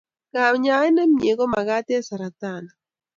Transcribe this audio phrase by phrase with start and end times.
[0.33, 2.71] kanyaet nemiee komakat eng saratani